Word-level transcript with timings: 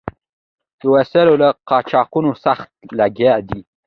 د 0.79 0.81
وسلو 0.93 1.33
له 1.41 1.49
قاچبرانو 1.69 2.31
سخت 2.45 2.69
لګیا 2.99 3.35
دي. 3.49 3.61